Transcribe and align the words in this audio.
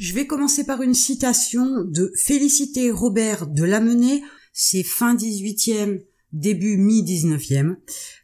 Je 0.00 0.14
vais 0.14 0.26
commencer 0.26 0.64
par 0.64 0.80
une 0.80 0.94
citation 0.94 1.84
de 1.84 2.10
Félicité 2.16 2.90
Robert 2.90 3.46
de 3.46 3.64
Lamennais, 3.64 4.22
c'est 4.54 4.82
fin 4.82 5.14
18e, 5.14 6.00
début 6.32 6.78
mi-19e. 6.78 7.76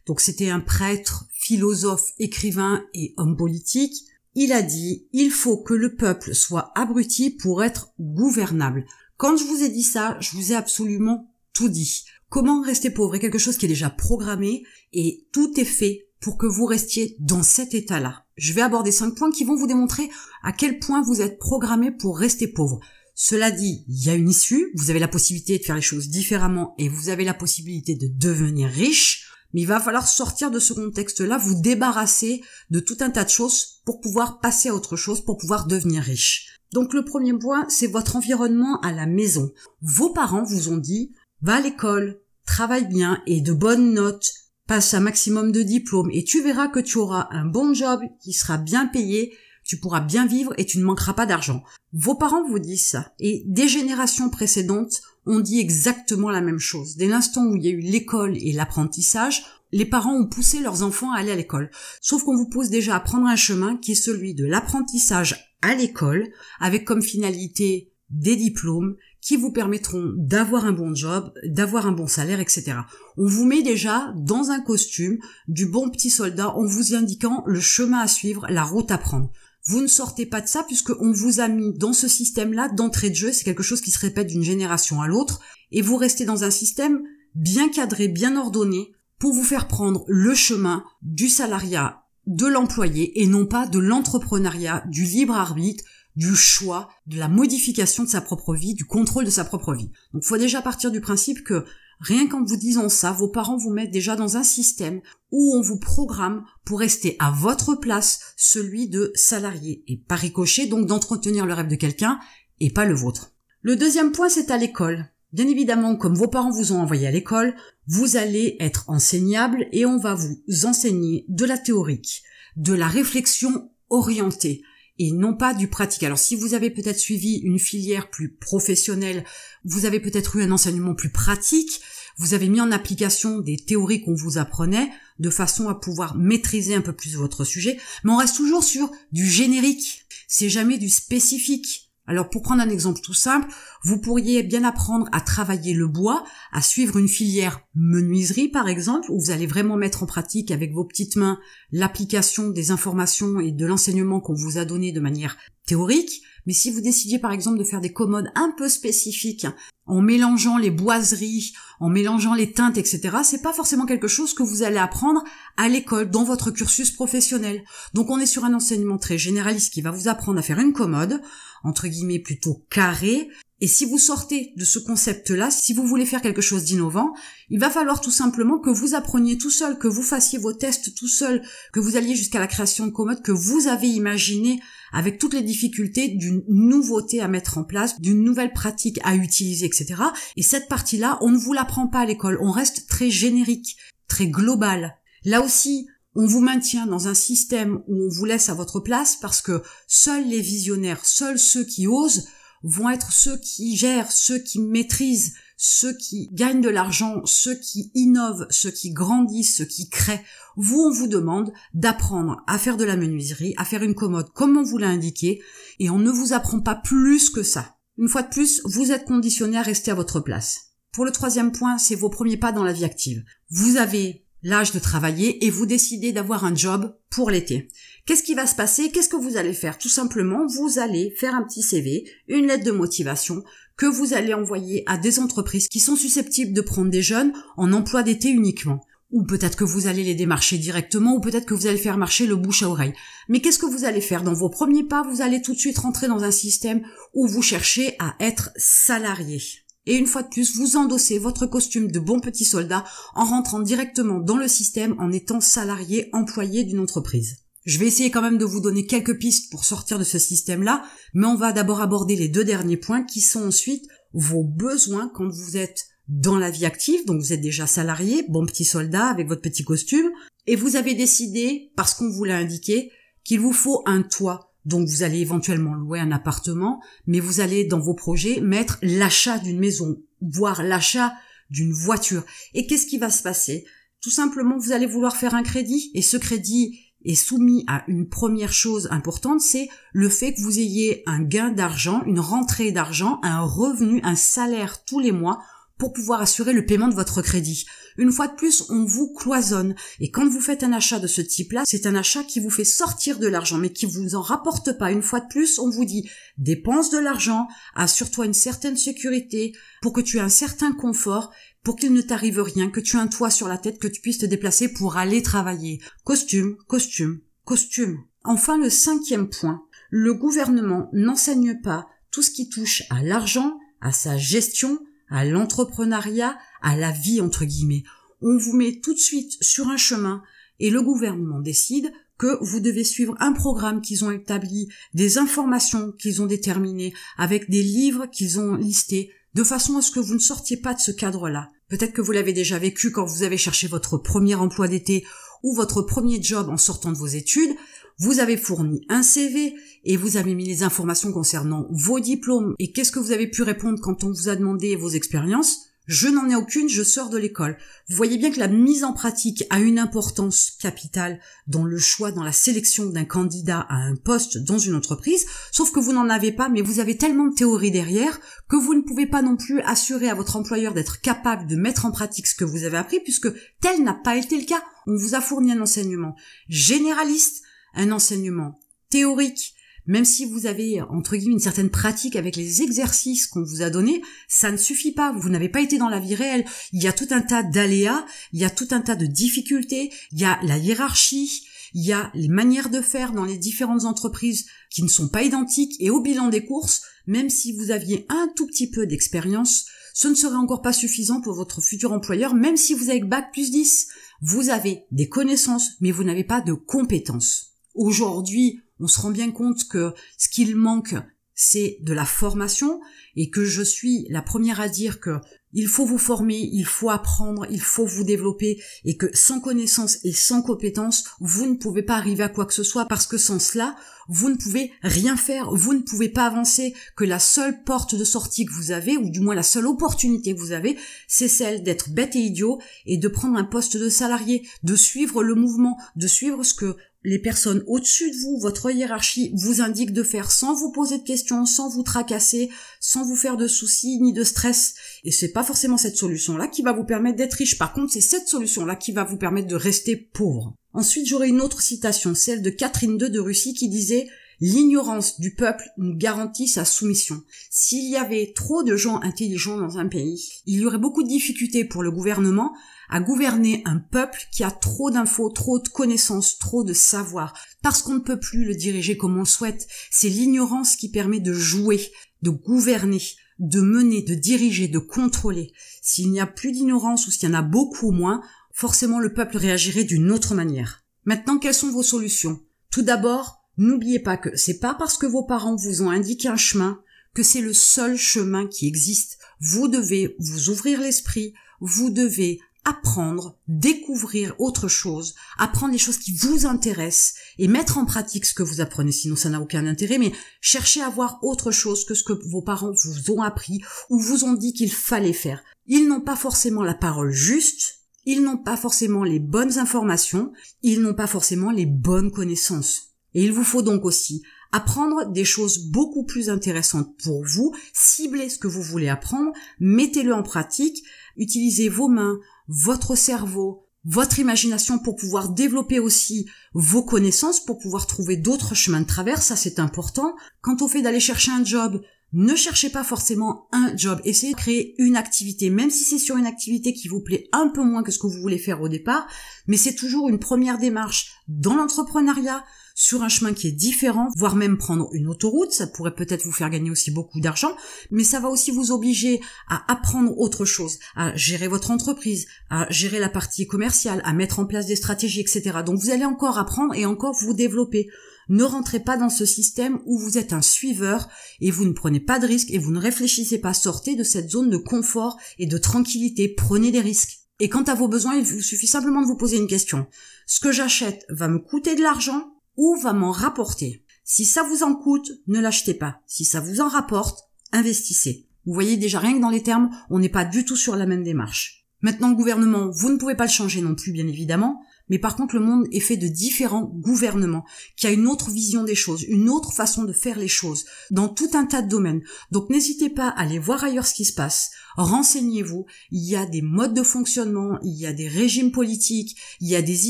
Donc 0.07 0.19
c'était 0.19 0.49
un 0.49 0.59
prêtre, 0.59 1.27
philosophe, 1.33 2.13
écrivain 2.17 2.83
et 2.95 3.13
homme 3.17 3.37
politique. 3.37 3.93
Il 4.33 4.53
a 4.53 4.63
dit, 4.63 5.05
il 5.13 5.29
faut 5.29 5.57
que 5.57 5.75
le 5.75 5.93
peuple 5.93 6.33
soit 6.33 6.71
abruti 6.73 7.29
pour 7.29 7.63
être 7.63 7.93
gouvernable. 7.99 8.83
Quand 9.17 9.37
je 9.37 9.43
vous 9.43 9.61
ai 9.61 9.69
dit 9.69 9.83
ça, 9.83 10.17
je 10.19 10.35
vous 10.35 10.53
ai 10.53 10.55
absolument 10.55 11.31
tout 11.53 11.69
dit. 11.69 12.05
Comment 12.29 12.61
rester 12.61 12.89
pauvre 12.89 13.13
est 13.13 13.19
quelque 13.19 13.37
chose 13.37 13.55
qui 13.55 13.67
est 13.67 13.69
déjà 13.69 13.91
programmé 13.91 14.63
et 14.93 15.27
tout 15.31 15.53
est 15.59 15.63
fait 15.63 16.06
pour 16.19 16.37
que 16.37 16.45
vous 16.45 16.65
restiez 16.65 17.15
dans 17.19 17.43
cet 17.43 17.73
état-là. 17.73 18.25
Je 18.35 18.53
vais 18.53 18.61
aborder 18.61 18.91
cinq 18.91 19.15
points 19.15 19.31
qui 19.31 19.43
vont 19.43 19.55
vous 19.55 19.67
démontrer 19.67 20.09
à 20.43 20.51
quel 20.51 20.79
point 20.79 21.01
vous 21.01 21.21
êtes 21.21 21.39
programmé 21.39 21.91
pour 21.91 22.17
rester 22.17 22.47
pauvre. 22.47 22.79
Cela 23.15 23.49
dit, 23.49 23.83
il 23.87 24.05
y 24.05 24.09
a 24.09 24.15
une 24.15 24.29
issue, 24.29 24.71
vous 24.75 24.91
avez 24.91 24.99
la 24.99 25.07
possibilité 25.07 25.57
de 25.57 25.63
faire 25.63 25.75
les 25.75 25.81
choses 25.81 26.09
différemment 26.09 26.75
et 26.77 26.87
vous 26.87 27.09
avez 27.09 27.23
la 27.23 27.33
possibilité 27.33 27.95
de 27.95 28.07
devenir 28.07 28.69
riche, 28.69 29.31
mais 29.53 29.61
il 29.61 29.67
va 29.67 29.79
falloir 29.79 30.07
sortir 30.07 30.51
de 30.51 30.59
ce 30.59 30.73
contexte-là, 30.73 31.37
vous 31.37 31.59
débarrasser 31.59 32.41
de 32.69 32.79
tout 32.79 32.97
un 32.99 33.09
tas 33.09 33.23
de 33.23 33.29
choses 33.29 33.81
pour 33.85 34.01
pouvoir 34.01 34.39
passer 34.39 34.69
à 34.69 34.75
autre 34.75 34.95
chose, 34.95 35.25
pour 35.25 35.37
pouvoir 35.37 35.65
devenir 35.65 36.03
riche. 36.03 36.61
Donc 36.73 36.93
le 36.93 37.05
premier 37.05 37.33
point, 37.33 37.65
c'est 37.69 37.87
votre 37.87 38.17
environnement 38.17 38.79
à 38.81 38.91
la 38.91 39.07
maison. 39.07 39.51
Vos 39.81 40.11
parents 40.11 40.43
vous 40.43 40.69
ont 40.69 40.77
dit, 40.77 41.11
va 41.41 41.55
à 41.55 41.61
l'école, 41.61 42.21
travaille 42.45 42.87
bien 42.87 43.21
et 43.25 43.41
de 43.41 43.53
bonnes 43.53 43.93
notes, 43.93 44.31
passe 44.67 44.93
un 44.93 44.99
maximum 44.99 45.51
de 45.51 45.63
diplômes 45.63 46.09
et 46.11 46.23
tu 46.23 46.43
verras 46.43 46.67
que 46.67 46.79
tu 46.79 46.97
auras 46.97 47.27
un 47.31 47.45
bon 47.45 47.73
job 47.73 48.01
qui 48.21 48.33
sera 48.33 48.57
bien 48.57 48.85
payé 48.85 49.33
tu 49.67 49.77
pourras 49.77 49.99
bien 49.99 50.25
vivre 50.25 50.53
et 50.57 50.65
tu 50.65 50.79
ne 50.79 50.85
manqueras 50.85 51.13
pas 51.13 51.25
d'argent. 51.25 51.61
Vos 51.91 52.15
parents 52.15 52.47
vous 52.47 52.57
disent 52.57 52.87
ça. 52.87 53.11
Et 53.19 53.43
des 53.45 53.67
générations 53.67 54.29
précédentes 54.29 55.01
ont 55.25 55.41
dit 55.41 55.59
exactement 55.59 56.29
la 56.29 56.41
même 56.41 56.57
chose. 56.57 56.95
Dès 56.95 57.07
l'instant 57.07 57.45
où 57.45 57.57
il 57.57 57.65
y 57.65 57.67
a 57.67 57.71
eu 57.71 57.81
l'école 57.81 58.37
et 58.37 58.53
l'apprentissage, 58.53 59.43
les 59.73 59.85
parents 59.85 60.15
ont 60.15 60.27
poussé 60.27 60.61
leurs 60.61 60.83
enfants 60.83 61.11
à 61.11 61.19
aller 61.19 61.33
à 61.33 61.35
l'école. 61.35 61.69
Sauf 61.99 62.23
qu'on 62.23 62.37
vous 62.37 62.47
pousse 62.47 62.69
déjà 62.69 62.95
à 62.95 63.01
prendre 63.01 63.27
un 63.27 63.35
chemin 63.35 63.75
qui 63.75 63.91
est 63.91 63.95
celui 63.95 64.33
de 64.33 64.45
l'apprentissage 64.45 65.53
à 65.61 65.75
l'école, 65.75 66.29
avec 66.61 66.85
comme 66.85 67.01
finalité 67.01 67.91
des 68.09 68.37
diplômes 68.37 68.95
qui 69.27 69.35
vous 69.35 69.51
permettront 69.51 70.13
d'avoir 70.15 70.63
un 70.63 70.71
bon 70.71 70.95
job, 70.95 71.33
d'avoir 71.43 71.85
un 71.85 71.91
bon 71.91 72.07
salaire, 72.07 72.39
etc. 72.39 72.77
On 73.17 73.27
vous 73.27 73.43
met 73.43 73.61
déjà 73.61 74.13
dans 74.15 74.51
un 74.51 74.61
costume 74.61 75.17
du 75.49 75.65
bon 75.65 75.89
petit 75.89 76.09
soldat 76.09 76.55
en 76.55 76.65
vous 76.65 76.95
indiquant 76.95 77.43
le 77.45 77.59
chemin 77.59 77.99
à 77.99 78.07
suivre, 78.07 78.47
la 78.47 78.63
route 78.63 78.89
à 78.89 78.97
prendre. 78.97 79.29
Vous 79.65 79.81
ne 79.81 79.87
sortez 79.87 80.25
pas 80.25 80.39
de 80.39 80.47
ça 80.47 80.63
puisque 80.63 80.91
on 81.01 81.11
vous 81.11 81.41
a 81.41 81.49
mis 81.49 81.77
dans 81.77 81.91
ce 81.91 82.07
système-là 82.07 82.69
d'entrée 82.69 83.09
de 83.09 83.15
jeu. 83.15 83.33
C'est 83.33 83.43
quelque 83.43 83.63
chose 83.63 83.81
qui 83.81 83.91
se 83.91 83.99
répète 83.99 84.27
d'une 84.27 84.43
génération 84.43 85.01
à 85.01 85.07
l'autre 85.09 85.41
et 85.73 85.81
vous 85.81 85.97
restez 85.97 86.23
dans 86.23 86.45
un 86.45 86.51
système 86.51 87.01
bien 87.35 87.67
cadré, 87.67 88.07
bien 88.07 88.37
ordonné 88.37 88.93
pour 89.19 89.33
vous 89.33 89.43
faire 89.43 89.67
prendre 89.67 90.05
le 90.07 90.35
chemin 90.35 90.85
du 91.01 91.27
salariat, 91.27 92.01
de 92.27 92.45
l'employé 92.45 93.21
et 93.21 93.27
non 93.27 93.45
pas 93.45 93.67
de 93.67 93.79
l'entrepreneuriat, 93.79 94.85
du 94.87 95.03
libre 95.03 95.35
arbitre, 95.35 95.83
du 96.17 96.35
choix, 96.35 96.89
de 97.05 97.17
la 97.17 97.29
modification 97.29 98.03
de 98.03 98.09
sa 98.09 98.19
propre 98.19 98.53
vie, 98.53 98.73
du 98.73 98.83
contrôle 98.83 99.23
de 99.23 99.29
sa 99.29 99.45
propre 99.45 99.73
vie. 99.73 99.91
Donc 100.13 100.23
il 100.23 100.27
faut 100.27 100.37
déjà 100.37 100.61
partir 100.61 100.91
du 100.91 100.99
principe 100.99 101.43
que 101.45 101.63
Rien 101.99 102.27
qu'en 102.27 102.43
vous 102.43 102.57
disant 102.57 102.89
ça, 102.89 103.11
vos 103.11 103.27
parents 103.27 103.57
vous 103.57 103.71
mettent 103.71 103.91
déjà 103.91 104.15
dans 104.15 104.37
un 104.37 104.43
système 104.43 105.01
où 105.31 105.55
on 105.55 105.61
vous 105.61 105.79
programme 105.79 106.45
pour 106.63 106.79
rester 106.79 107.15
à 107.19 107.31
votre 107.31 107.75
place, 107.75 108.33
celui 108.37 108.87
de 108.87 109.11
salarié, 109.15 109.83
et 109.87 109.97
pas 109.97 110.15
ricochet, 110.15 110.67
donc 110.67 110.85
d'entretenir 110.85 111.45
le 111.45 111.53
rêve 111.53 111.67
de 111.67 111.75
quelqu'un, 111.75 112.19
et 112.59 112.69
pas 112.69 112.85
le 112.85 112.93
vôtre. 112.93 113.33
Le 113.61 113.75
deuxième 113.75 114.11
point, 114.11 114.29
c'est 114.29 114.51
à 114.51 114.57
l'école. 114.57 115.09
Bien 115.33 115.47
évidemment, 115.47 115.95
comme 115.95 116.15
vos 116.15 116.27
parents 116.27 116.51
vous 116.51 116.71
ont 116.71 116.79
envoyé 116.79 117.07
à 117.07 117.11
l'école, 117.11 117.55
vous 117.87 118.15
allez 118.15 118.57
être 118.59 118.85
enseignable 118.87 119.67
et 119.71 119.85
on 119.85 119.97
va 119.97 120.13
vous 120.13 120.65
enseigner 120.65 121.25
de 121.27 121.45
la 121.45 121.57
théorique, 121.57 122.23
de 122.55 122.73
la 122.73 122.87
réflexion 122.87 123.71
orientée, 123.89 124.61
et 124.99 125.11
non 125.11 125.33
pas 125.33 125.53
du 125.53 125.67
pratique. 125.67 126.03
Alors 126.03 126.17
si 126.17 126.35
vous 126.35 126.53
avez 126.53 126.69
peut-être 126.69 126.99
suivi 126.99 127.35
une 127.43 127.59
filière 127.59 128.09
plus 128.09 128.29
professionnelle, 128.29 129.23
vous 129.63 129.85
avez 129.85 129.99
peut-être 129.99 130.35
eu 130.35 130.43
un 130.43 130.51
enseignement 130.51 130.95
plus 130.95 131.11
pratique, 131.11 131.81
vous 132.17 132.33
avez 132.33 132.49
mis 132.49 132.61
en 132.61 132.71
application 132.71 133.39
des 133.39 133.57
théories 133.57 134.01
qu'on 134.01 134.15
vous 134.15 134.37
apprenait 134.37 134.89
de 135.19 135.29
façon 135.29 135.69
à 135.69 135.75
pouvoir 135.75 136.15
maîtriser 136.15 136.73
un 136.73 136.81
peu 136.81 136.93
plus 136.93 137.15
votre 137.15 137.43
sujet, 137.43 137.79
mais 138.03 138.11
on 138.11 138.17
reste 138.17 138.37
toujours 138.37 138.63
sur 138.63 138.89
du 139.11 139.25
générique. 139.25 140.05
C'est 140.27 140.49
jamais 140.49 140.77
du 140.77 140.89
spécifique. 140.89 141.91
Alors 142.07 142.29
pour 142.29 142.41
prendre 142.41 142.61
un 142.61 142.69
exemple 142.69 143.01
tout 143.01 143.13
simple, 143.13 143.47
vous 143.83 143.99
pourriez 143.99 144.43
bien 144.43 144.63
apprendre 144.63 145.07
à 145.11 145.21
travailler 145.21 145.73
le 145.73 145.87
bois, 145.87 146.23
à 146.51 146.61
suivre 146.61 146.97
une 146.97 147.07
filière 147.07 147.61
menuiserie 147.75 148.49
par 148.49 148.67
exemple, 148.67 149.11
où 149.11 149.19
vous 149.19 149.31
allez 149.31 149.47
vraiment 149.47 149.77
mettre 149.77 150.03
en 150.03 150.05
pratique 150.05 150.51
avec 150.51 150.73
vos 150.73 150.85
petites 150.85 151.15
mains 151.15 151.39
l'application 151.71 152.49
des 152.49 152.71
informations 152.71 153.39
et 153.39 153.51
de 153.51 153.65
l'enseignement 153.65 154.19
qu'on 154.19 154.33
vous 154.33 154.57
a 154.57 154.65
donné 154.65 154.91
de 154.91 154.99
manière 154.99 155.37
théorique. 155.65 156.21
Mais 156.45 156.53
si 156.53 156.71
vous 156.71 156.81
décidiez 156.81 157.19
par 157.19 157.31
exemple 157.31 157.59
de 157.59 157.63
faire 157.63 157.81
des 157.81 157.93
commodes 157.93 158.31
un 158.35 158.53
peu 158.57 158.69
spécifiques, 158.69 159.47
en 159.87 160.01
mélangeant 160.01 160.57
les 160.57 160.69
boiseries, 160.69 161.53
en 161.79 161.89
mélangeant 161.89 162.33
les 162.33 162.51
teintes, 162.51 162.77
etc., 162.77 163.17
c'est 163.23 163.41
pas 163.41 163.53
forcément 163.53 163.85
quelque 163.85 164.07
chose 164.07 164.33
que 164.33 164.43
vous 164.43 164.63
allez 164.63 164.77
apprendre 164.77 165.23
à 165.55 165.69
l'école, 165.69 166.09
dans 166.09 166.23
votre 166.23 166.51
cursus 166.51 166.91
professionnel. 166.91 167.63
Donc 167.93 168.09
on 168.09 168.19
est 168.19 168.25
sur 168.25 168.45
un 168.45 168.53
enseignement 168.53 168.97
très 168.97 169.17
généraliste 169.17 169.73
qui 169.73 169.81
va 169.81 169.91
vous 169.91 170.07
apprendre 170.07 170.39
à 170.39 170.41
faire 170.41 170.59
une 170.59 170.73
commode, 170.73 171.21
entre 171.63 171.87
guillemets 171.87 172.19
plutôt 172.19 172.65
carré. 172.69 173.29
Et 173.59 173.67
si 173.67 173.85
vous 173.85 173.97
sortez 173.97 174.53
de 174.55 174.63
ce 174.63 174.77
concept-là, 174.77 175.49
si 175.49 175.73
vous 175.73 175.87
voulez 175.87 176.05
faire 176.05 176.21
quelque 176.21 176.41
chose 176.41 176.63
d'innovant, 176.63 177.13
il 177.49 177.59
va 177.59 177.71
falloir 177.71 178.01
tout 178.01 178.11
simplement 178.11 178.59
que 178.59 178.69
vous 178.69 178.93
appreniez 178.93 179.37
tout 179.39 179.49
seul, 179.49 179.79
que 179.79 179.87
vous 179.87 180.03
fassiez 180.03 180.37
vos 180.37 180.53
tests 180.53 180.93
tout 180.93 181.07
seul, 181.07 181.41
que 181.73 181.79
vous 181.79 181.95
alliez 181.95 182.15
jusqu'à 182.15 182.39
la 182.39 182.45
création 182.45 182.85
de 182.85 182.91
commodes 182.91 183.23
que 183.23 183.31
vous 183.31 183.67
avez 183.67 183.87
imaginé 183.87 184.59
avec 184.93 185.17
toutes 185.17 185.33
les 185.33 185.41
difficultés 185.41 186.09
d'une 186.09 186.43
nouveauté 186.47 187.19
à 187.19 187.27
mettre 187.27 187.57
en 187.57 187.63
place, 187.63 187.99
d'une 187.99 188.23
nouvelle 188.23 188.53
pratique 188.53 188.99
à 189.03 189.15
utiliser, 189.15 189.65
etc. 189.65 189.95
Et 190.35 190.43
cette 190.43 190.67
partie-là, 190.67 191.17
on 191.21 191.31
ne 191.31 191.37
vous 191.37 191.53
l'apprend 191.53 191.87
pas 191.87 192.01
à 192.01 192.05
l'école, 192.05 192.37
on 192.41 192.51
reste 192.51 192.87
très 192.87 193.09
générique, 193.09 193.75
très 194.07 194.27
global. 194.27 194.97
Là 195.25 195.41
aussi, 195.41 195.87
on 196.13 196.27
vous 196.27 196.41
maintient 196.41 196.85
dans 196.85 197.07
un 197.07 197.13
système 197.13 197.81
où 197.87 198.05
on 198.05 198.09
vous 198.09 198.25
laisse 198.25 198.49
à 198.49 198.53
votre 198.53 198.79
place 198.79 199.17
parce 199.19 199.41
que 199.41 199.63
seuls 199.87 200.27
les 200.27 200.41
visionnaires, 200.41 201.05
seuls 201.05 201.39
ceux 201.39 201.63
qui 201.63 201.87
osent 201.87 202.27
vont 202.63 202.89
être 202.89 203.11
ceux 203.11 203.37
qui 203.37 203.75
gèrent, 203.75 204.11
ceux 204.11 204.39
qui 204.39 204.59
maîtrisent, 204.59 205.33
ceux 205.57 205.93
qui 205.93 206.29
gagnent 206.31 206.61
de 206.61 206.69
l'argent, 206.69 207.21
ceux 207.25 207.55
qui 207.55 207.91
innovent, 207.95 208.47
ceux 208.49 208.71
qui 208.71 208.91
grandissent, 208.91 209.57
ceux 209.57 209.65
qui 209.65 209.89
créent. 209.89 210.23
Vous, 210.55 210.79
on 210.79 210.91
vous 210.91 211.07
demande 211.07 211.51
d'apprendre 211.73 212.43
à 212.47 212.57
faire 212.57 212.77
de 212.77 212.85
la 212.85 212.95
menuiserie, 212.95 213.53
à 213.57 213.65
faire 213.65 213.83
une 213.83 213.95
commode 213.95 214.31
comme 214.33 214.57
on 214.57 214.63
vous 214.63 214.77
l'a 214.77 214.89
indiqué, 214.89 215.41
et 215.79 215.89
on 215.89 215.99
ne 215.99 216.11
vous 216.11 216.33
apprend 216.33 216.59
pas 216.59 216.75
plus 216.75 217.29
que 217.29 217.43
ça. 217.43 217.75
Une 217.97 218.09
fois 218.09 218.21
de 218.21 218.29
plus, 218.29 218.61
vous 218.65 218.91
êtes 218.91 219.05
conditionné 219.05 219.57
à 219.57 219.63
rester 219.63 219.91
à 219.91 219.95
votre 219.95 220.19
place. 220.19 220.73
Pour 220.91 221.05
le 221.05 221.11
troisième 221.11 221.51
point, 221.51 221.77
c'est 221.77 221.95
vos 221.95 222.09
premiers 222.09 222.37
pas 222.37 222.51
dans 222.51 222.63
la 222.63 222.73
vie 222.73 222.85
active. 222.85 223.23
Vous 223.49 223.77
avez 223.77 224.25
l'âge 224.43 224.71
de 224.71 224.79
travailler 224.79 225.45
et 225.45 225.49
vous 225.49 225.65
décidez 225.65 226.11
d'avoir 226.11 226.45
un 226.45 226.55
job 226.55 226.95
pour 227.09 227.31
l'été. 227.31 227.69
Qu'est-ce 228.07 228.23
qui 228.23 228.35
va 228.35 228.47
se 228.47 228.55
passer? 228.55 228.89
Qu'est-ce 228.89 229.09
que 229.09 229.17
vous 229.17 229.35
allez 229.35 229.51
faire? 229.51 229.77
Tout 229.77 229.89
simplement, 229.89 230.47
vous 230.47 230.79
allez 230.79 231.13
faire 231.17 231.35
un 231.35 231.43
petit 231.43 231.61
CV, 231.61 232.09
une 232.29 232.47
lettre 232.47 232.63
de 232.63 232.71
motivation 232.71 233.43
que 233.75 233.85
vous 233.85 234.13
allez 234.13 234.33
envoyer 234.33 234.83
à 234.85 234.97
des 234.97 235.19
entreprises 235.19 235.67
qui 235.67 235.81
sont 235.81 235.97
susceptibles 235.97 236.53
de 236.53 236.61
prendre 236.61 236.89
des 236.89 237.01
jeunes 237.01 237.33
en 237.57 237.73
emploi 237.73 238.03
d'été 238.03 238.29
uniquement. 238.29 238.79
Ou 239.11 239.25
peut-être 239.25 239.57
que 239.57 239.65
vous 239.65 239.87
allez 239.87 240.05
les 240.05 240.15
démarcher 240.15 240.57
directement, 240.57 241.15
ou 241.15 241.19
peut-être 241.19 241.45
que 241.45 241.53
vous 241.53 241.67
allez 241.67 241.77
faire 241.77 241.97
marcher 241.97 242.27
le 242.27 242.37
bouche 242.37 242.63
à 242.63 242.69
oreille. 242.69 242.93
Mais 243.27 243.41
qu'est-ce 243.41 243.59
que 243.59 243.65
vous 243.65 243.83
allez 243.83 243.99
faire? 243.99 244.23
Dans 244.23 244.33
vos 244.33 244.49
premiers 244.49 244.85
pas, 244.85 245.03
vous 245.03 245.19
allez 245.19 245.41
tout 245.41 245.53
de 245.53 245.59
suite 245.59 245.77
rentrer 245.77 246.07
dans 246.07 246.23
un 246.23 246.31
système 246.31 246.83
où 247.13 247.27
vous 247.27 247.41
cherchez 247.41 247.97
à 247.99 248.15
être 248.21 248.51
salarié. 248.55 249.41
Et 249.85 249.95
une 249.95 250.07
fois 250.07 250.23
de 250.23 250.29
plus, 250.29 250.55
vous 250.55 250.77
endossez 250.77 251.19
votre 251.19 251.45
costume 251.45 251.91
de 251.91 251.99
bon 251.99 252.21
petit 252.21 252.45
soldat 252.45 252.85
en 253.15 253.25
rentrant 253.25 253.59
directement 253.59 254.21
dans 254.21 254.37
le 254.37 254.47
système 254.47 254.95
en 254.97 255.11
étant 255.11 255.41
salarié 255.41 256.09
employé 256.13 256.63
d'une 256.63 256.79
entreprise. 256.79 257.46
Je 257.67 257.79
vais 257.79 257.87
essayer 257.87 258.11
quand 258.11 258.21
même 258.21 258.37
de 258.37 258.45
vous 258.45 258.61
donner 258.61 258.85
quelques 258.85 259.19
pistes 259.19 259.51
pour 259.51 259.65
sortir 259.65 259.99
de 259.99 260.05
ce 260.05 260.17
système-là, 260.17 260.85
mais 261.13 261.27
on 261.27 261.35
va 261.35 261.51
d'abord 261.51 261.81
aborder 261.81 262.15
les 262.15 262.29
deux 262.29 262.45
derniers 262.45 262.77
points 262.77 263.03
qui 263.03 263.19
sont 263.19 263.45
ensuite 263.45 263.83
vos 264.13 264.45
besoins 264.45 265.11
quand 265.13 265.27
vous 265.27 265.57
êtes 265.57 265.87
dans 266.07 266.37
la 266.37 266.49
vie 266.49 266.65
active, 266.65 267.05
donc 267.05 267.19
vous 267.19 267.33
êtes 267.33 267.41
déjà 267.41 267.67
salarié, 267.67 268.23
bon 268.29 268.45
petit 268.45 268.63
soldat 268.63 269.07
avec 269.07 269.27
votre 269.27 269.41
petit 269.41 269.65
costume, 269.65 270.09
et 270.45 270.55
vous 270.55 270.77
avez 270.77 270.93
décidé, 270.93 271.73
parce 271.75 271.93
qu'on 271.93 272.09
vous 272.09 272.23
l'a 272.23 272.37
indiqué, 272.37 272.89
qu'il 273.25 273.41
vous 273.41 273.51
faut 273.51 273.83
un 273.85 274.01
toit, 274.01 274.53
donc 274.63 274.87
vous 274.87 275.03
allez 275.03 275.19
éventuellement 275.19 275.73
louer 275.73 275.99
un 275.99 276.13
appartement, 276.13 276.81
mais 277.05 277.19
vous 277.19 277.41
allez 277.41 277.65
dans 277.65 277.81
vos 277.81 277.95
projets 277.95 278.39
mettre 278.39 278.77
l'achat 278.81 279.39
d'une 279.39 279.59
maison, 279.59 280.01
voire 280.21 280.63
l'achat 280.63 281.13
d'une 281.49 281.73
voiture. 281.73 282.23
Et 282.53 282.65
qu'est-ce 282.65 282.87
qui 282.87 282.97
va 282.97 283.09
se 283.09 283.23
passer? 283.23 283.65
Tout 283.99 284.09
simplement, 284.09 284.57
vous 284.57 284.71
allez 284.71 284.85
vouloir 284.85 285.17
faire 285.17 285.35
un 285.35 285.43
crédit, 285.43 285.91
et 285.95 286.01
ce 286.01 286.15
crédit, 286.15 286.79
est 287.05 287.15
soumis 287.15 287.63
à 287.67 287.83
une 287.87 288.09
première 288.09 288.53
chose 288.53 288.87
importante, 288.91 289.41
c'est 289.41 289.69
le 289.93 290.09
fait 290.09 290.33
que 290.33 290.41
vous 290.41 290.59
ayez 290.59 291.03
un 291.05 291.21
gain 291.21 291.49
d'argent, 291.49 292.03
une 292.05 292.19
rentrée 292.19 292.71
d'argent, 292.71 293.19
un 293.23 293.41
revenu, 293.41 294.01
un 294.03 294.15
salaire 294.15 294.83
tous 294.83 294.99
les 294.99 295.11
mois 295.11 295.39
pour 295.77 295.93
pouvoir 295.93 296.21
assurer 296.21 296.53
le 296.53 296.65
paiement 296.65 296.87
de 296.87 296.95
votre 296.95 297.21
crédit. 297.21 297.65
Une 297.97 298.11
fois 298.11 298.27
de 298.27 298.35
plus, 298.35 298.65
on 298.69 298.85
vous 298.85 299.13
cloisonne. 299.13 299.75
Et 299.99 300.11
quand 300.11 300.27
vous 300.27 300.41
faites 300.41 300.63
un 300.63 300.73
achat 300.73 300.99
de 300.99 301.07
ce 301.07 301.21
type-là, 301.21 301.63
c'est 301.65 301.85
un 301.85 301.95
achat 301.95 302.23
qui 302.23 302.39
vous 302.39 302.49
fait 302.49 302.63
sortir 302.63 303.19
de 303.19 303.27
l'argent, 303.27 303.57
mais 303.57 303.71
qui 303.71 303.85
vous 303.85 304.15
en 304.15 304.21
rapporte 304.21 304.77
pas. 304.77 304.91
Une 304.91 305.01
fois 305.01 305.19
de 305.19 305.27
plus, 305.27 305.59
on 305.59 305.69
vous 305.69 305.85
dit 305.85 306.09
dépense 306.37 306.89
de 306.89 306.97
l'argent, 306.97 307.47
assure-toi 307.75 308.25
une 308.25 308.33
certaine 308.33 308.77
sécurité, 308.77 309.53
pour 309.81 309.93
que 309.93 310.01
tu 310.01 310.17
aies 310.17 310.21
un 310.21 310.29
certain 310.29 310.71
confort, 310.73 311.31
pour 311.67 311.75
qu'il 311.75 311.91
ne 311.91 312.01
t'arrive 312.01 312.39
rien, 312.39 312.69
que 312.69 312.79
tu 312.79 312.95
aies 312.95 313.01
un 313.01 313.07
toit 313.07 313.29
sur 313.29 313.49
la 313.49 313.57
tête, 313.57 313.77
que 313.77 313.89
tu 313.89 313.99
puisses 313.99 314.19
te 314.19 314.25
déplacer 314.25 314.71
pour 314.71 314.95
aller 314.95 315.21
travailler. 315.21 315.81
Costume, 316.05 316.55
costume, 316.65 317.19
costume. 317.43 318.05
Enfin, 318.23 318.57
le 318.57 318.69
cinquième 318.69 319.27
point. 319.27 319.65
Le 319.89 320.13
gouvernement 320.13 320.89
n'enseigne 320.93 321.59
pas 321.61 321.85
tout 322.09 322.21
ce 322.21 322.31
qui 322.31 322.47
touche 322.47 322.83
à 322.89 323.03
l'argent, 323.03 323.59
à 323.81 323.91
sa 323.91 324.15
gestion, 324.15 324.79
à 325.09 325.25
l'entrepreneuriat, 325.25 326.37
à 326.61 326.77
la 326.77 326.93
vie 326.93 327.19
entre 327.19 327.43
guillemets. 327.43 327.83
On 328.21 328.37
vous 328.37 328.53
met 328.53 328.79
tout 328.79 328.93
de 328.93 328.99
suite 328.99 329.33
sur 329.41 329.67
un 329.67 329.75
chemin 329.75 330.23
et 330.61 330.69
le 330.69 330.81
gouvernement 330.81 331.41
décide 331.41 331.91
que 332.17 332.41
vous 332.45 332.61
devez 332.61 332.85
suivre 332.85 333.15
un 333.19 333.33
programme 333.33 333.81
qu'ils 333.81 334.05
ont 334.05 334.11
établi, 334.11 334.69
des 334.93 335.17
informations 335.17 335.91
qu'ils 335.91 336.21
ont 336.21 336.27
déterminées, 336.27 336.93
avec 337.17 337.49
des 337.49 337.61
livres 337.61 338.05
qu'ils 338.05 338.39
ont 338.39 338.55
listés, 338.55 339.11
de 339.37 339.43
façon 339.43 339.77
à 339.77 339.83
ce 339.83 339.91
que 339.91 339.99
vous 339.99 340.15
ne 340.15 340.19
sortiez 340.19 340.57
pas 340.57 340.73
de 340.73 340.79
ce 340.79 340.89
cadre-là. 340.89 341.51
Peut-être 341.69 341.93
que 341.93 342.01
vous 342.01 342.11
l'avez 342.11 342.33
déjà 342.33 342.57
vécu 342.57 342.91
quand 342.91 343.05
vous 343.05 343.21
avez 343.21 343.37
cherché 343.37 343.67
votre 343.67 343.99
premier 343.99 344.33
emploi 344.33 344.67
d'été 344.67 345.05
ou 345.43 345.53
votre 345.53 345.83
premier 345.83 346.19
job 346.19 346.49
en 346.49 346.57
sortant 346.57 346.91
de 346.91 346.97
vos 346.97 347.05
études, 347.05 347.55
vous 347.99 348.19
avez 348.19 348.35
fourni 348.35 348.81
un 348.89 349.03
CV 349.03 349.53
et 349.83 349.95
vous 349.95 350.17
avez 350.17 350.33
mis 350.33 350.47
les 350.47 350.63
informations 350.63 351.11
concernant 351.11 351.67
vos 351.69 351.99
diplômes 351.99 352.55
et 352.57 352.71
qu'est-ce 352.71 352.91
que 352.91 352.97
vous 352.97 353.11
avez 353.11 353.27
pu 353.27 353.43
répondre 353.43 353.79
quand 353.79 354.03
on 354.03 354.09
vous 354.09 354.27
a 354.27 354.35
demandé 354.35 354.75
vos 354.75 354.89
expériences? 354.89 355.67
Je 355.87 356.09
n'en 356.09 356.29
ai 356.29 356.35
aucune, 356.35 356.67
je 356.67 356.83
sors 356.83 357.09
de 357.09 357.17
l'école. 357.17 357.57
Vous 357.87 357.95
voyez 357.95 358.17
bien 358.17 358.29
que 358.29 358.39
la 358.39 358.49
mise 358.49 358.83
en 358.83 358.91
pratique 358.91 359.45
a 359.49 359.61
une 359.61 359.79
importance 359.79 360.51
capitale 360.59 361.19
dans 361.47 361.63
le 361.63 361.77
choix, 361.77 362.11
dans 362.11 362.23
la 362.23 362.33
sélection 362.33 362.87
d'un 362.87 363.05
candidat 363.05 363.65
à 363.69 363.75
un 363.75 363.95
poste 363.95 364.37
dans 364.37 364.57
une 364.57 364.75
entreprise, 364.75 365.25
sauf 365.51 365.71
que 365.71 365.79
vous 365.79 365.93
n'en 365.93 366.09
avez 366.09 366.33
pas, 366.33 366.49
mais 366.49 366.61
vous 366.61 366.81
avez 366.81 366.97
tellement 366.97 367.27
de 367.27 367.35
théorie 367.35 367.71
derrière 367.71 368.19
que 368.49 368.57
vous 368.57 368.73
ne 368.73 368.81
pouvez 368.81 369.07
pas 369.07 369.21
non 369.21 369.37
plus 369.37 369.61
assurer 369.61 370.09
à 370.09 370.15
votre 370.15 370.35
employeur 370.35 370.73
d'être 370.73 370.99
capable 370.99 371.47
de 371.47 371.55
mettre 371.55 371.85
en 371.85 371.91
pratique 371.91 372.27
ce 372.27 372.35
que 372.35 372.45
vous 372.45 372.65
avez 372.65 372.77
appris, 372.77 372.99
puisque 372.99 373.29
tel 373.61 373.81
n'a 373.81 373.93
pas 373.93 374.17
été 374.17 374.37
le 374.37 374.45
cas. 374.45 374.61
On 374.87 374.95
vous 374.97 375.15
a 375.15 375.21
fourni 375.21 375.53
un 375.53 375.61
enseignement 375.61 376.15
généraliste, 376.49 377.43
un 377.73 377.91
enseignement 377.91 378.59
théorique, 378.89 379.53
même 379.87 380.05
si 380.05 380.25
vous 380.25 380.45
avez 380.45 380.81
entre 380.81 381.15
guillemets 381.15 381.33
une 381.33 381.39
certaine 381.39 381.69
pratique 381.69 382.15
avec 382.15 382.35
les 382.35 382.61
exercices 382.61 383.27
qu'on 383.27 383.43
vous 383.43 383.61
a 383.61 383.69
donnés, 383.69 384.01
ça 384.27 384.51
ne 384.51 384.57
suffit 384.57 384.91
pas. 384.91 385.13
Vous 385.13 385.29
n'avez 385.29 385.49
pas 385.49 385.61
été 385.61 385.77
dans 385.77 385.89
la 385.89 385.99
vie 385.99 386.15
réelle. 386.15 386.45
Il 386.73 386.83
y 386.83 386.87
a 386.87 386.93
tout 386.93 387.07
un 387.11 387.21
tas 387.21 387.43
d'aléas, 387.43 388.05
il 388.33 388.39
y 388.39 388.45
a 388.45 388.49
tout 388.49 388.67
un 388.71 388.81
tas 388.81 388.95
de 388.95 389.05
difficultés, 389.05 389.91
il 390.11 390.19
y 390.19 390.25
a 390.25 390.39
la 390.43 390.57
hiérarchie, 390.57 391.45
il 391.73 391.85
y 391.85 391.93
a 391.93 392.11
les 392.13 392.27
manières 392.27 392.69
de 392.69 392.81
faire 392.81 393.13
dans 393.13 393.25
les 393.25 393.37
différentes 393.37 393.85
entreprises 393.85 394.45
qui 394.69 394.83
ne 394.83 394.87
sont 394.87 395.09
pas 395.09 395.23
identiques 395.23 395.75
et 395.79 395.89
au 395.89 396.01
bilan 396.01 396.29
des 396.29 396.45
courses, 396.45 396.83
même 397.07 397.29
si 397.29 397.53
vous 397.53 397.71
aviez 397.71 398.05
un 398.09 398.29
tout 398.35 398.47
petit 398.47 398.69
peu 398.69 398.85
d'expérience, 398.85 399.65
ce 399.93 400.07
ne 400.07 400.15
serait 400.15 400.35
encore 400.35 400.61
pas 400.61 400.73
suffisant 400.73 401.21
pour 401.21 401.33
votre 401.33 401.59
futur 401.61 401.91
employeur, 401.91 402.35
même 402.35 402.57
si 402.57 402.73
vous 402.73 402.89
avez 402.89 402.99
bac 402.99 403.31
plus 403.31 403.49
10. 403.49 403.87
Vous 404.21 404.49
avez 404.49 404.83
des 404.91 405.09
connaissances, 405.09 405.71
mais 405.81 405.91
vous 405.91 406.03
n'avez 406.03 406.23
pas 406.23 406.41
de 406.41 406.53
compétences. 406.53 407.53
Aujourd'hui, 407.73 408.61
on 408.79 408.87
se 408.87 408.99
rend 408.99 409.11
bien 409.11 409.31
compte 409.31 409.67
que 409.67 409.93
ce 410.17 410.29
qu'il 410.29 410.55
manque, 410.55 410.95
c'est 411.33 411.77
de 411.81 411.93
la 411.93 412.05
formation 412.05 412.81
et 413.15 413.29
que 413.29 413.45
je 413.45 413.61
suis 413.61 414.07
la 414.09 414.23
première 414.23 414.59
à 414.59 414.69
dire 414.69 414.99
que 414.99 415.19
il 415.53 415.67
faut 415.67 415.85
vous 415.85 415.97
former, 415.97 416.49
il 416.51 416.65
faut 416.65 416.89
apprendre, 416.89 417.47
il 417.49 417.61
faut 417.61 417.85
vous 417.85 418.03
développer 418.03 418.61
et 418.85 418.97
que 418.97 419.07
sans 419.15 419.39
connaissance 419.39 419.97
et 420.03 420.11
sans 420.13 420.41
compétence, 420.41 421.05
vous 421.19 421.45
ne 421.47 421.55
pouvez 421.55 421.83
pas 421.83 421.95
arriver 421.95 422.23
à 422.23 422.29
quoi 422.29 422.45
que 422.45 422.53
ce 422.53 422.63
soit 422.63 422.85
parce 422.85 423.07
que 423.07 423.17
sans 423.17 423.39
cela, 423.39 423.75
vous 424.09 424.29
ne 424.29 424.35
pouvez 424.35 424.71
rien 424.81 425.15
faire, 425.15 425.51
vous 425.51 425.73
ne 425.73 425.81
pouvez 425.81 426.09
pas 426.09 426.25
avancer, 426.25 426.73
que 426.95 427.05
la 427.05 427.19
seule 427.19 427.63
porte 427.63 427.95
de 427.95 428.03
sortie 428.03 428.45
que 428.45 428.53
vous 428.53 428.71
avez, 428.71 428.97
ou 428.97 429.09
du 429.09 429.19
moins 429.19 429.35
la 429.35 429.43
seule 429.43 429.67
opportunité 429.67 430.33
que 430.33 430.39
vous 430.39 430.51
avez, 430.51 430.77
c'est 431.07 431.27
celle 431.27 431.63
d'être 431.63 431.89
bête 431.89 432.15
et 432.15 432.19
idiot 432.19 432.59
et 432.85 432.97
de 432.97 433.07
prendre 433.07 433.37
un 433.37 433.43
poste 433.43 433.77
de 433.77 433.89
salarié, 433.89 434.47
de 434.63 434.75
suivre 434.75 435.23
le 435.23 435.35
mouvement, 435.35 435.77
de 435.95 436.07
suivre 436.07 436.43
ce 436.43 436.53
que 436.53 436.77
les 437.07 437.19
personnes 437.19 437.63
au-dessus 437.67 438.11
de 438.11 438.17
vous, 438.17 438.37
votre 438.37 438.69
hiérarchie, 438.69 439.31
vous 439.33 439.61
indiquent 439.61 439.93
de 439.93 440.03
faire 440.03 440.29
sans 440.29 440.53
vous 440.53 440.73
poser 440.73 440.97
de 440.97 441.03
questions, 441.03 441.45
sans 441.45 441.69
vous 441.69 441.81
tracasser, 441.81 442.49
sans 442.81 443.05
vous 443.05 443.15
faire 443.15 443.37
de 443.37 443.47
soucis 443.47 443.97
ni 444.01 444.11
de 444.11 444.25
stress. 444.25 444.73
Et 445.05 445.11
c'est 445.11 445.31
pas 445.31 445.43
forcément 445.43 445.77
cette 445.77 445.95
solution-là 445.95 446.49
qui 446.49 446.63
va 446.63 446.73
vous 446.73 446.83
permettre 446.83 447.15
d'être 447.15 447.35
riche. 447.35 447.57
Par 447.57 447.71
contre, 447.71 447.93
c'est 447.93 448.01
cette 448.01 448.27
solution-là 448.27 448.75
qui 448.75 448.91
va 448.91 449.05
vous 449.05 449.15
permettre 449.15 449.47
de 449.47 449.55
rester 449.55 449.95
pauvre. 449.95 450.53
Ensuite, 450.73 451.07
j'aurai 451.07 451.29
une 451.29 451.39
autre 451.39 451.61
citation, 451.61 452.13
celle 452.13 452.41
de 452.41 452.49
Catherine 452.49 452.99
II 452.99 453.09
de 453.09 453.19
Russie 453.21 453.53
qui 453.53 453.69
disait 453.69 454.09
L'ignorance 454.41 455.17
du 455.19 455.33
peuple 455.33 455.63
nous 455.77 455.95
garantit 455.95 456.49
sa 456.49 456.65
soumission. 456.65 457.23
S'il 457.49 457.89
y 457.89 457.95
avait 457.95 458.33
trop 458.35 458.63
de 458.63 458.75
gens 458.75 459.01
intelligents 459.01 459.57
dans 459.57 459.77
un 459.77 459.87
pays, 459.87 460.41
il 460.45 460.59
y 460.59 460.65
aurait 460.65 460.77
beaucoup 460.77 461.03
de 461.03 461.07
difficultés 461.07 461.63
pour 461.63 461.83
le 461.83 461.89
gouvernement 461.89 462.51
à 462.89 462.99
gouverner 462.99 463.61
un 463.65 463.77
peuple 463.77 464.19
qui 464.31 464.43
a 464.43 464.51
trop 464.51 464.91
d'infos, 464.91 465.29
trop 465.29 465.59
de 465.59 465.67
connaissances, 465.67 466.37
trop 466.37 466.63
de 466.63 466.73
savoir, 466.73 467.33
parce 467.61 467.81
qu'on 467.81 467.95
ne 467.95 467.99
peut 467.99 468.19
plus 468.19 468.45
le 468.45 468.55
diriger 468.55 468.97
comme 468.97 469.17
on 469.17 469.25
souhaite. 469.25 469.67
C'est 469.91 470.09
l'ignorance 470.09 470.75
qui 470.75 470.89
permet 470.89 471.19
de 471.19 471.33
jouer, 471.33 471.91
de 472.21 472.29
gouverner, 472.29 473.01
de 473.39 473.61
mener, 473.61 474.01
de 474.01 474.15
diriger, 474.15 474.67
de 474.67 474.79
contrôler. 474.79 475.51
S'il 475.81 476.11
n'y 476.11 476.19
a 476.19 476.27
plus 476.27 476.51
d'ignorance 476.51 477.07
ou 477.07 477.11
s'il 477.11 477.29
y 477.29 477.31
en 477.31 477.35
a 477.35 477.41
beaucoup 477.41 477.91
moins, 477.91 478.21
forcément 478.51 478.99
le 478.99 479.13
peuple 479.13 479.37
réagirait 479.37 479.83
d'une 479.83 480.11
autre 480.11 480.33
manière. 480.33 480.83
Maintenant, 481.05 481.37
quelles 481.37 481.53
sont 481.53 481.71
vos 481.71 481.83
solutions? 481.83 482.39
Tout 482.71 482.81
d'abord, 482.81 483.43
n'oubliez 483.57 483.99
pas 483.99 484.17
que 484.17 484.35
c'est 484.35 484.59
pas 484.59 484.73
parce 484.73 484.97
que 484.97 485.05
vos 485.05 485.23
parents 485.23 485.55
vous 485.55 485.81
ont 485.81 485.89
indiqué 485.89 486.27
un 486.27 486.37
chemin 486.37 486.81
que 487.13 487.23
c'est 487.23 487.41
le 487.41 487.53
seul 487.53 487.97
chemin 487.97 488.45
qui 488.47 488.67
existe. 488.67 489.17
Vous 489.39 489.67
devez 489.67 490.15
vous 490.19 490.49
ouvrir 490.49 490.81
l'esprit, 490.81 491.33
vous 491.59 491.89
devez 491.89 492.39
apprendre, 492.67 493.39
découvrir 493.47 494.35
autre 494.39 494.67
chose, 494.67 495.15
apprendre 495.37 495.71
les 495.71 495.79
choses 495.79 495.97
qui 495.97 496.11
vous 496.11 496.45
intéressent 496.45 497.13
et 497.37 497.47
mettre 497.47 497.77
en 497.77 497.85
pratique 497.85 498.25
ce 498.25 498.33
que 498.33 498.43
vous 498.43 498.59
apprenez, 498.59 498.91
sinon 498.91 499.15
ça 499.15 499.29
n'a 499.29 499.39
aucun 499.39 499.65
intérêt, 499.65 499.97
mais 499.97 500.11
cherchez 500.41 500.81
à 500.81 500.89
voir 500.89 501.19
autre 501.23 501.49
chose 501.51 501.85
que 501.85 501.93
ce 501.93 502.03
que 502.03 502.11
vos 502.29 502.41
parents 502.41 502.73
vous 502.83 503.11
ont 503.11 503.21
appris 503.21 503.61
ou 503.89 503.97
vous 503.97 504.25
ont 504.25 504.33
dit 504.33 504.51
qu'il 504.51 504.71
fallait 504.71 505.13
faire. 505.13 505.41
Ils 505.65 505.87
n'ont 505.87 506.01
pas 506.01 506.17
forcément 506.17 506.61
la 506.61 506.73
parole 506.73 507.11
juste, 507.11 507.85
ils 508.05 508.21
n'ont 508.21 508.37
pas 508.37 508.57
forcément 508.57 509.05
les 509.05 509.19
bonnes 509.19 509.59
informations, 509.59 510.33
ils 510.61 510.81
n'ont 510.81 510.93
pas 510.93 511.07
forcément 511.07 511.51
les 511.51 511.65
bonnes 511.65 512.11
connaissances. 512.11 512.95
Et 513.13 513.23
il 513.23 513.31
vous 513.31 513.45
faut 513.45 513.61
donc 513.61 513.85
aussi 513.85 514.23
apprendre 514.51 515.09
des 515.11 515.25
choses 515.25 515.69
beaucoup 515.69 516.03
plus 516.03 516.29
intéressantes 516.29 516.95
pour 517.03 517.23
vous, 517.25 517.53
ciblez 517.73 518.29
ce 518.29 518.37
que 518.37 518.47
vous 518.47 518.61
voulez 518.61 518.89
apprendre, 518.89 519.31
mettez-le 519.59 520.13
en 520.13 520.23
pratique, 520.23 520.83
utilisez 521.17 521.69
vos 521.69 521.87
mains, 521.89 522.19
votre 522.47 522.95
cerveau, 522.95 523.67
votre 523.83 524.19
imagination 524.19 524.79
pour 524.79 524.95
pouvoir 524.95 525.29
développer 525.29 525.79
aussi 525.79 526.27
vos 526.53 526.83
connaissances, 526.83 527.39
pour 527.39 527.57
pouvoir 527.57 527.87
trouver 527.87 528.17
d'autres 528.17 528.55
chemins 528.55 528.81
de 528.81 528.85
travers, 528.85 529.21
ça 529.21 529.35
c'est 529.35 529.59
important. 529.59 530.15
Quant 530.41 530.57
au 530.61 530.67
fait 530.67 530.81
d'aller 530.81 530.99
chercher 530.99 531.31
un 531.31 531.45
job, 531.45 531.81
ne 532.13 532.35
cherchez 532.35 532.69
pas 532.69 532.83
forcément 532.83 533.47
un 533.51 533.75
job, 533.75 533.99
essayez 534.05 534.33
de 534.33 534.37
créer 534.37 534.75
une 534.77 534.95
activité, 534.95 535.49
même 535.49 535.69
si 535.69 535.83
c'est 535.83 535.99
sur 535.99 536.15
une 536.15 536.25
activité 536.25 536.73
qui 536.73 536.87
vous 536.87 537.01
plaît 537.01 537.27
un 537.33 537.49
peu 537.49 537.63
moins 537.63 537.83
que 537.83 537.91
ce 537.91 537.99
que 537.99 538.07
vous 538.07 538.21
voulez 538.21 538.37
faire 538.37 538.61
au 538.61 538.69
départ, 538.69 539.07
mais 539.45 539.57
c'est 539.57 539.75
toujours 539.75 540.07
une 540.07 540.19
première 540.19 540.57
démarche 540.57 541.11
dans 541.27 541.55
l'entrepreneuriat, 541.55 542.45
sur 542.79 543.01
un 543.01 543.09
chemin 543.09 543.33
qui 543.33 543.47
est 543.47 543.51
différent, 543.51 544.09
voire 544.15 544.35
même 544.35 544.55
prendre 544.55 544.87
une 544.93 545.07
autoroute, 545.07 545.51
ça 545.51 545.65
pourrait 545.65 545.95
peut-être 545.95 546.23
vous 546.23 546.31
faire 546.31 546.51
gagner 546.51 546.69
aussi 546.69 546.91
beaucoup 546.91 547.19
d'argent, 547.19 547.57
mais 547.89 548.03
ça 548.03 548.19
va 548.19 548.29
aussi 548.29 548.51
vous 548.51 548.71
obliger 548.71 549.19
à 549.49 549.69
apprendre 549.71 550.15
autre 550.19 550.45
chose, 550.45 550.77
à 550.95 551.15
gérer 551.15 551.47
votre 551.47 551.71
entreprise, 551.71 552.27
à 552.51 552.69
gérer 552.69 552.99
la 552.99 553.09
partie 553.09 553.47
commerciale, 553.47 554.03
à 554.05 554.13
mettre 554.13 554.37
en 554.37 554.45
place 554.45 554.67
des 554.67 554.75
stratégies, 554.75 555.21
etc. 555.21 555.63
Donc 555.65 555.79
vous 555.79 555.89
allez 555.89 556.05
encore 556.05 556.37
apprendre 556.37 556.75
et 556.75 556.85
encore 556.85 557.15
vous 557.19 557.33
développer. 557.33 557.87
Ne 558.29 558.43
rentrez 558.43 558.79
pas 558.79 558.95
dans 558.95 559.09
ce 559.09 559.25
système 559.25 559.79
où 559.87 559.97
vous 559.97 560.19
êtes 560.19 560.31
un 560.31 560.43
suiveur 560.43 561.09
et 561.41 561.49
vous 561.49 561.65
ne 561.65 561.73
prenez 561.73 561.99
pas 561.99 562.19
de 562.19 562.27
risques 562.27 562.51
et 562.51 562.59
vous 562.59 562.71
ne 562.71 562.79
réfléchissez 562.79 563.39
pas. 563.39 563.55
Sortez 563.55 563.95
de 563.95 564.03
cette 564.03 564.29
zone 564.29 564.51
de 564.51 564.57
confort 564.57 565.17
et 565.39 565.47
de 565.47 565.57
tranquillité. 565.57 566.27
Prenez 566.29 566.69
des 566.69 566.81
risques. 566.81 567.21
Et 567.39 567.49
quant 567.49 567.63
à 567.63 567.73
vos 567.73 567.87
besoins, 567.87 568.15
il 568.15 568.23
vous 568.23 568.41
suffit 568.41 568.67
simplement 568.67 569.01
de 569.01 569.07
vous 569.07 569.17
poser 569.17 569.37
une 569.37 569.47
question. 569.47 569.87
Ce 570.27 570.39
que 570.39 570.51
j'achète 570.51 571.07
va 571.09 571.27
me 571.27 571.39
coûter 571.39 571.75
de 571.75 571.81
l'argent 571.81 572.36
ou 572.57 572.75
va 572.75 572.93
m'en 572.93 573.11
rapporter? 573.11 573.85
Si 574.03 574.25
ça 574.25 574.43
vous 574.43 574.63
en 574.63 574.75
coûte, 574.75 575.11
ne 575.27 575.39
l'achetez 575.39 575.73
pas. 575.73 576.01
Si 576.07 576.25
ça 576.25 576.39
vous 576.39 576.61
en 576.61 576.67
rapporte, 576.67 577.29
investissez. 577.51 578.27
Vous 578.45 578.53
voyez 578.53 578.77
déjà 578.77 578.99
rien 578.99 579.13
que 579.13 579.21
dans 579.21 579.29
les 579.29 579.43
termes, 579.43 579.69
on 579.89 579.99
n'est 579.99 580.09
pas 580.09 580.25
du 580.25 580.45
tout 580.45 580.55
sur 580.55 580.75
la 580.75 580.85
même 580.85 581.03
démarche. 581.03 581.65
Maintenant 581.81 582.09
le 582.09 582.15
gouvernement, 582.15 582.69
vous 582.69 582.89
ne 582.89 582.97
pouvez 582.97 583.15
pas 583.15 583.25
le 583.25 583.31
changer 583.31 583.61
non 583.61 583.75
plus 583.75 583.91
bien 583.91 584.07
évidemment. 584.07 584.61
Mais 584.89 584.99
par 584.99 585.15
contre 585.15 585.35
le 585.35 585.41
monde 585.41 585.67
est 585.71 585.79
fait 585.79 585.97
de 585.97 586.07
différents 586.07 586.63
gouvernements, 586.63 587.45
qui 587.75 587.87
a 587.87 587.91
une 587.91 588.07
autre 588.07 588.31
vision 588.31 588.63
des 588.63 588.75
choses, 588.75 589.03
une 589.03 589.29
autre 589.29 589.53
façon 589.53 589.83
de 589.83 589.93
faire 589.93 590.19
les 590.19 590.27
choses, 590.27 590.65
dans 590.91 591.09
tout 591.09 591.29
un 591.33 591.45
tas 591.45 591.61
de 591.61 591.69
domaines. 591.69 592.01
Donc 592.31 592.49
n'hésitez 592.49 592.89
pas 592.89 593.09
à 593.09 593.21
aller 593.21 593.39
voir 593.39 593.63
ailleurs 593.63 593.87
ce 593.87 593.93
qui 593.93 594.05
se 594.05 594.13
passe, 594.13 594.51
renseignez-vous, 594.77 595.65
il 595.91 596.03
y 596.03 596.15
a 596.15 596.25
des 596.25 596.41
modes 596.41 596.73
de 596.73 596.83
fonctionnement, 596.83 597.59
il 597.63 597.77
y 597.77 597.85
a 597.85 597.93
des 597.93 598.07
régimes 598.07 598.51
politiques, 598.51 599.17
il 599.41 599.47
y 599.47 599.55
a 599.55 599.61
des 599.61 599.89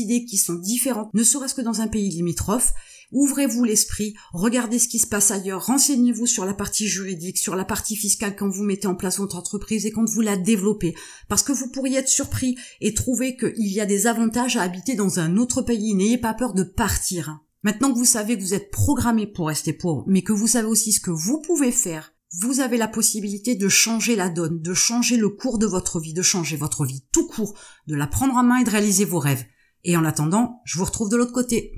idées 0.00 0.24
qui 0.24 0.38
sont 0.38 0.54
différentes, 0.54 1.12
ne 1.14 1.22
serait-ce 1.22 1.54
que 1.54 1.62
dans 1.62 1.80
un 1.80 1.88
pays 1.88 2.10
limitrophe, 2.10 2.72
Ouvrez-vous 3.10 3.64
l'esprit, 3.64 4.14
regardez 4.34 4.78
ce 4.78 4.86
qui 4.86 4.98
se 4.98 5.06
passe 5.06 5.30
ailleurs, 5.30 5.64
renseignez-vous 5.64 6.26
sur 6.26 6.44
la 6.44 6.52
partie 6.52 6.86
juridique, 6.86 7.38
sur 7.38 7.56
la 7.56 7.64
partie 7.64 7.96
fiscale 7.96 8.36
quand 8.36 8.50
vous 8.50 8.64
mettez 8.64 8.86
en 8.86 8.94
place 8.94 9.18
votre 9.18 9.36
entreprise 9.36 9.86
et 9.86 9.92
quand 9.92 10.04
vous 10.04 10.20
la 10.20 10.36
développez. 10.36 10.94
Parce 11.28 11.42
que 11.42 11.52
vous 11.52 11.70
pourriez 11.70 11.98
être 11.98 12.08
surpris 12.08 12.56
et 12.82 12.92
trouver 12.92 13.36
qu'il 13.36 13.72
y 13.72 13.80
a 13.80 13.86
des 13.86 14.06
avantages 14.06 14.58
à 14.58 14.62
habiter 14.62 14.94
dans 14.94 15.20
un 15.20 15.38
autre 15.38 15.62
pays. 15.62 15.94
N'ayez 15.94 16.18
pas 16.18 16.34
peur 16.34 16.52
de 16.52 16.64
partir. 16.64 17.40
Maintenant 17.62 17.92
que 17.92 17.98
vous 17.98 18.04
savez 18.04 18.36
que 18.36 18.42
vous 18.42 18.54
êtes 18.54 18.70
programmé 18.70 19.26
pour 19.26 19.48
rester 19.48 19.72
pauvre, 19.72 20.04
mais 20.06 20.22
que 20.22 20.32
vous 20.32 20.46
savez 20.46 20.68
aussi 20.68 20.92
ce 20.92 21.00
que 21.00 21.10
vous 21.10 21.40
pouvez 21.40 21.72
faire, 21.72 22.12
vous 22.40 22.60
avez 22.60 22.76
la 22.76 22.88
possibilité 22.88 23.54
de 23.54 23.68
changer 23.70 24.16
la 24.16 24.28
donne, 24.28 24.60
de 24.60 24.74
changer 24.74 25.16
le 25.16 25.30
cours 25.30 25.58
de 25.58 25.66
votre 25.66 25.98
vie, 25.98 26.12
de 26.12 26.22
changer 26.22 26.56
votre 26.56 26.84
vie 26.84 27.04
tout 27.10 27.26
court, 27.26 27.54
de 27.86 27.94
la 27.94 28.06
prendre 28.06 28.34
en 28.34 28.42
main 28.42 28.58
et 28.58 28.64
de 28.64 28.70
réaliser 28.70 29.06
vos 29.06 29.18
rêves. 29.18 29.46
Et 29.84 29.96
en 29.96 30.04
attendant, 30.04 30.60
je 30.64 30.78
vous 30.78 30.84
retrouve 30.84 31.08
de 31.08 31.16
l'autre 31.16 31.32
côté. 31.32 31.72